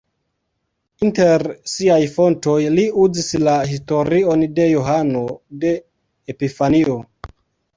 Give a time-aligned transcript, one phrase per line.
[1.07, 1.43] Inter
[1.73, 5.23] siaj fontoj li uzis la historion de Johano
[5.65, 5.75] de
[6.35, 6.99] Epifanio.